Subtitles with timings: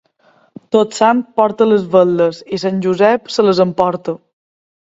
[0.75, 4.21] Tots Sants porta les vetlles i Sant Josep se les emporta.